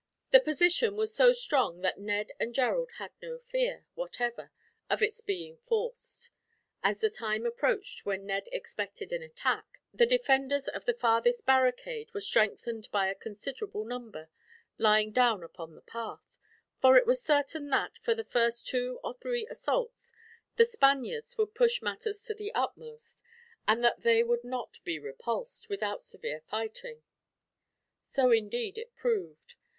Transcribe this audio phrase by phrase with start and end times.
[0.31, 4.51] The position was so strong that Ned and Gerald had no fear, whatever,
[4.89, 6.31] of its being forced.
[6.81, 12.11] As the time approached when Ned expected an attack, the defenders of the farthest barricade
[12.15, 14.29] were strengthened by a considerable number,
[14.79, 16.39] lying down upon the path;
[16.81, 20.15] for it was certain that, for the first two or three assaults,
[20.55, 23.21] the Spaniards would push matters to the utmost;
[23.67, 27.03] and that they would not be repulsed, without severe fighting.
[28.01, 29.53] So indeed it proved.